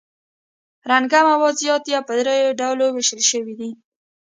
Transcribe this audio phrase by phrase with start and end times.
[0.91, 3.69] رنګه مواد زیات دي او په دریو ډولو ویشل شوي دي.